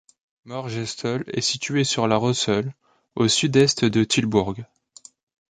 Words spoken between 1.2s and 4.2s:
est situé sur la Reusel, au sud-est de